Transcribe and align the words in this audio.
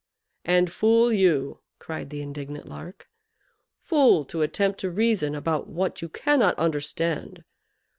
"And 0.45 0.71
fool 0.71 1.13
you!" 1.13 1.59
cried 1.77 2.09
the 2.09 2.23
indignant 2.23 2.67
Lark. 2.67 3.07
"Fool, 3.83 4.25
to 4.25 4.41
attempt 4.41 4.79
to 4.79 4.89
reason 4.89 5.35
about 5.35 5.67
what 5.67 6.01
you 6.01 6.09
cannot 6.09 6.57
understand! 6.57 7.43